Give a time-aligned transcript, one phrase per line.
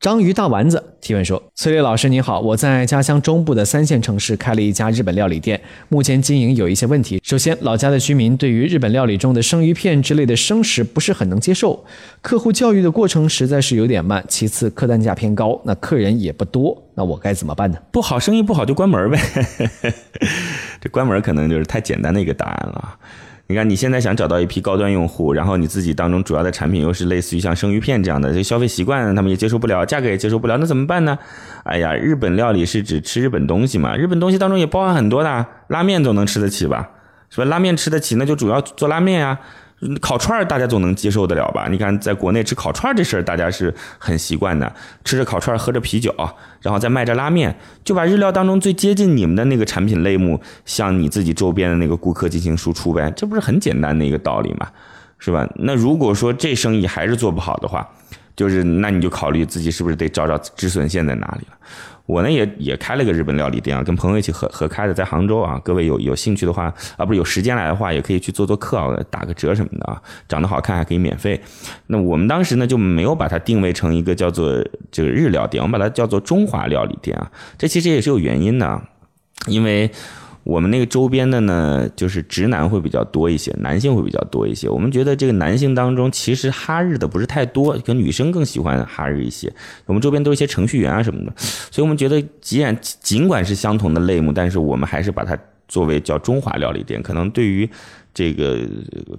[0.00, 7.20] 章鱼大丸子提问说：“崔磊老师您好，我在家乡中部的三线城市开了一家日本料理店，目前经营有一些问题。
[7.24, 11.84] 首先，老家的居民对于日本料理中的生鱼片之类的生食不是很能接受，
[12.22, 14.24] 客户教育的过程实在是有点慢。
[14.28, 17.76] 其次，客单价偏高，那客人也不多，那我该怎么办呢？
[17.90, 19.18] 不好，生意不好就关门呗。
[20.80, 22.94] 这关门可能就是太简单的一个答案了。”
[23.50, 31.18] 你看，你现在想找到一批高端用户，然后你自己当中主要的产品又是类似于像生鱼片这样的，这消费习惯他们也接受不了，价格也接受不了，那怎么办呢？
[31.64, 36.90] 哎呀，日本料理是指吃日本东西嘛，日本东西当中也包含很多的，拉面总能吃得起吧？
[37.30, 37.46] 是吧？
[37.46, 39.40] 拉面吃得起，那就主要做拉面呀。
[40.00, 41.68] 烤串儿大家总能接受得了吧？
[41.70, 44.72] 你看，在国内吃烤串儿这事儿，大家是很习惯的，
[45.04, 46.12] 吃着烤串儿，喝着啤酒，
[46.60, 54.66] 然后再卖着拉面，就把日料当中最接近你们的那个产品类目，向你自己周边的那个顾客进行输出呗，这不是很简单的一个道理嘛，
[55.18, 55.48] 是吧？
[55.54, 57.88] 那如果说这生意还是做不好的话，
[58.38, 61.58] 就是那你就考虑自己是不是得找找止损线在哪里了。
[62.06, 65.60] 我呢也也开了个日本料理店啊，跟朋友一起合合开的，在杭州啊。
[65.64, 70.00] 各位有有兴趣的话啊，不是有时间来的话，也可以去做做客啊，打个折什么的啊。
[70.28, 71.40] 长得好看还可以免费。
[71.88, 77.28] 那我们当时呢就没有把它定位成一个叫做这个日料店，我们把它叫做中华料理店啊。
[77.58, 78.80] 这其实也是有原因的，
[79.48, 79.90] 因为。
[80.48, 84.66] 我们那个周边的呢，就是直男会比较多一些，男性会比较多一些。
[84.66, 89.52] 我们觉得这个男性当中，其实哈日的不是太多，跟女生更喜欢哈日一些。
[89.84, 97.68] 我们周边都是一些程序员啊什么的，所以我们觉得，既然尽管是相同的类目，但是我们还是把它作为叫中华料理店，可能对于
[98.14, 98.66] 这个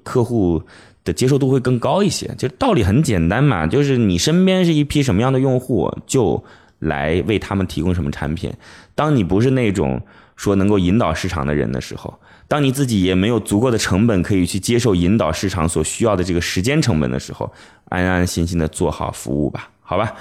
[0.02, 0.60] 客户
[1.04, 2.28] 的接受度会更高一些。
[2.40, 6.44] 就道理很简单嘛，就是你身边是一批什么样的用户，就
[6.80, 8.54] 来为他们提供什么产品。
[8.96, 10.02] 当你不是那种。
[10.40, 17.52] 说能够引导市场的人的时候，当你自己也没有足够的成本可以去接受引导市场所需要的这个时间成本的时候，
[17.90, 20.14] 安安心心的做好服务吧，好吧，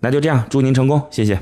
[0.00, 1.38] 那就这样，祝您成功，谢谢。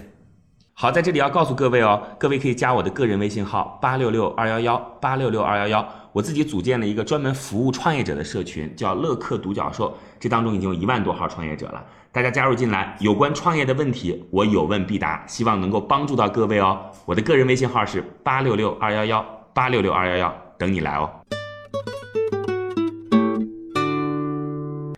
[0.73, 11.85] 好，在这里要告诉各位哦，各位可以加我的个人微信号八六六二幺幺八六六二幺幺，我自己组建了一个专门服务创业者的社群，叫乐客独角兽，这当中已经有一万多号创业者了。
[12.11, 16.81] 大家加入进来，有关创业的问题，我有问必答，希望能够帮助到各位哦。
[17.05, 19.23] 我的个人微信号是八六六二幺幺
[19.53, 21.11] 八六六二幺幺，等你来哦。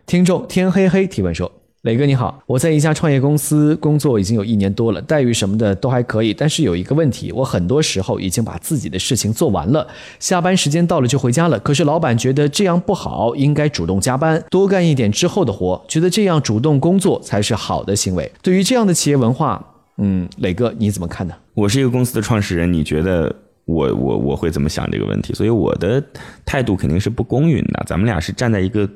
[0.05, 1.58] 听众天黑黑提问说。
[1.83, 9.87] 磊哥你好，我在一家创业公司工作已经有一年多了，待遇什么的都还可以，但是有一个问题，我很多时候已经把自己的事情做完了，
[10.19, 11.57] 下班时间到了就回家了。
[11.59, 18.29] 可是老板觉得这样不好，应该主动加班，多干一点之后的活，觉得这样主动工作才是好的行为。
[18.41, 19.65] 对于这样的企业文化，
[19.99, 21.33] 嗯，磊哥你怎么看呢？
[21.53, 23.33] 我是一个公司的创始人，你觉得
[23.69, 25.33] 我我我会怎么想这个问题？
[25.33, 26.03] 所以我的
[26.45, 27.83] 态度肯定是不公允的。
[27.85, 28.89] 咱们俩是站在一个。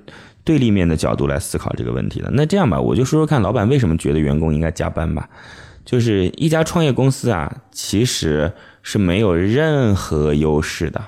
[0.46, 5.30] 对立面的角度来思考这个问题的，那这样吧，我就说说看，老板为什么觉得员工应该加班吧？
[5.86, 8.52] 就是一家创业公司啊，其实
[8.82, 11.02] 是没有任何优势的，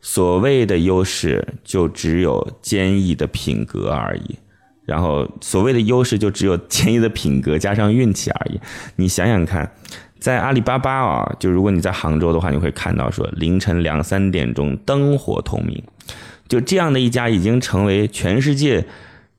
[0.00, 4.38] 所谓的优势就只有坚毅的品格而已。
[4.84, 8.60] 然后所谓的优势就只有坚毅的品格加上运气而已。
[8.94, 9.72] 你想想看，
[10.20, 15.82] 在阿里巴巴啊，就如果你在杭州的话，你会看到说凌晨两三点钟灯火通明。
[16.46, 18.84] 就这样的一家已经成为全世界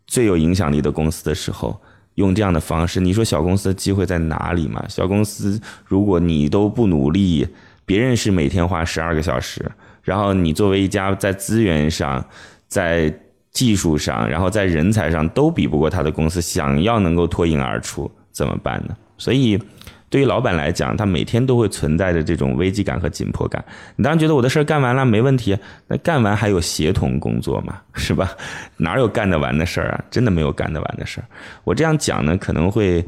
[0.07, 1.79] 最有影响力的公司的时候，
[2.15, 4.83] 用这样的方式，你说小公司的机会在哪里嘛？
[4.89, 7.47] 小公司如果你都不努力，
[7.85, 9.71] 别人是每天花十二个小时，
[10.01, 12.25] 然后你作为一家在资源上、
[12.67, 13.13] 在
[13.51, 18.95] 技术上、然后在人才上都比不过他的公司，想要能够脱颖而出，怎么办呢？
[19.17, 19.59] 所以。
[20.11, 23.63] 对于老板来讲，他每天都会存在着这种危机感和紧迫感。
[23.95, 25.57] 你当然觉得我的事儿干完了没问题，
[25.87, 28.29] 那干完还有协同工作嘛，是吧？
[28.75, 30.03] 哪有干得完的事儿啊？
[30.11, 31.25] 真的没有干得完的事儿。
[31.63, 33.03] 我这样讲呢，可能会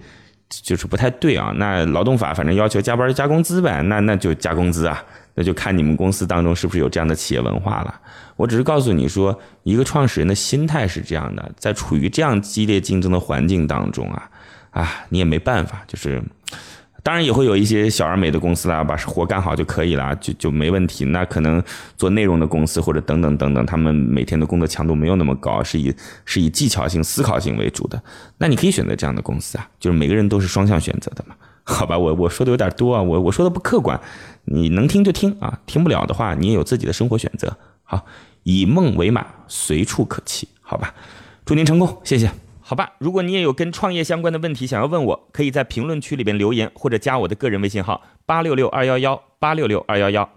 [0.47, 1.53] 就是不太对啊。
[1.57, 5.03] 那劳动法反正要求加班加工资呗，那那就加工资啊。
[5.35, 7.99] 那就看你们公司当中是不是有这样的企业文化了。
[8.37, 14.29] 我只是告诉你说，一个创始人的心态是这样的，在处于这样激烈竞争的环境当中啊，
[14.69, 16.23] 啊，你也没办法，就是。
[17.03, 21.03] 当然也会有一些小而美的公司啦，把活干好就可以了，就就没问题。
[21.05, 21.61] 那可能
[21.97, 28.01] 做内容的公司或者等等等等，他们每天的工作强度没有那么高，是以是以技巧性、思考性为主的。
[28.37, 31.35] 那你可以选择这样的公司啊，就是每个人都是双向选择的嘛。
[31.65, 33.99] 好吧，我我说的有点多啊，我我说的不客观，
[34.45, 37.55] 你能听就听啊，听不了的话，你也有自己的生活选择。
[37.83, 38.05] 好，
[38.43, 40.43] 以梦为马，随处可栖。
[40.61, 40.93] 好吧，
[41.45, 42.42] 祝您成功，谢谢。
[42.73, 50.27] 好吧，如果你也有跟创业相关的问题想要问我，可以在评论区里边留言，或者加我的个人微信号八六六二幺幺八六六二幺幺。